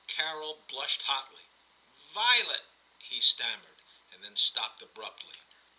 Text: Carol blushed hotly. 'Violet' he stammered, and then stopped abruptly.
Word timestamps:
Carol 0.07 0.63
blushed 0.67 1.03
hotly. 1.03 1.43
'Violet' 2.11 2.65
he 3.11 3.19
stammered, 3.21 3.77
and 4.11 4.23
then 4.23 4.35
stopped 4.35 4.81
abruptly. 4.81 5.37